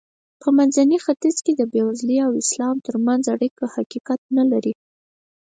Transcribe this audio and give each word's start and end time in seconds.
په 0.41 0.47
منځني 0.57 0.97
ختیځ 1.05 1.37
کې 1.45 1.53
د 1.55 1.61
بېوزلۍ 1.71 2.17
او 2.27 2.31
اسلام 2.43 2.75
ترمنځ 2.87 3.23
اړیکه 3.35 3.63
حقیقت 3.75 4.19
نه 4.37 4.43
لري. 4.51 4.73